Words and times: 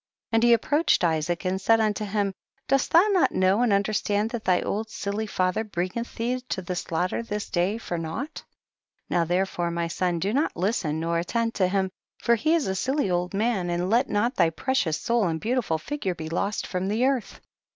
30. 0.31 0.35
And 0.35 0.43
he 0.43 0.53
approached 0.53 1.03
Isaac 1.03 1.45
and 1.45 1.61
said 1.61 1.79
unto 1.79 2.05
him, 2.05 2.33
dost 2.67 2.89
thou 2.89 3.05
not 3.09 3.33
know 3.33 3.61
and 3.61 3.71
understand 3.71 4.31
that 4.31 4.45
tiiy 4.45 4.65
old 4.65 4.89
silly 4.89 5.27
father 5.27 5.63
bringeth 5.63 6.15
thee 6.15 6.41
to 6.49 6.63
the 6.63 6.75
slaughter 6.75 7.21
this 7.21 7.51
day 7.51 7.77
for 7.77 7.99
nought? 7.99 8.33
3L 8.33 8.43
Now 9.11 9.25
therefore, 9.25 9.69
my 9.69 9.87
son, 9.87 10.17
do 10.17 10.33
not 10.33 10.57
listen 10.57 10.99
nor 10.99 11.19
attend 11.19 11.53
to 11.53 11.67
him, 11.67 11.91
for 12.17 12.33
he 12.33 12.55
is 12.55 12.65
a 12.65 12.73
silly 12.73 13.11
old 13.11 13.35
man, 13.35 13.69
and 13.69 13.91
let 13.91 14.09
not 14.09 14.33
thy 14.37 14.49
precious 14.49 14.99
soul 14.99 15.27
and 15.27 15.39
beautiful 15.39 15.77
figure 15.77 16.15
be 16.15 16.29
lost 16.29 16.65
from 16.65 16.87
the 16.87 17.05
earth. 17.05 17.39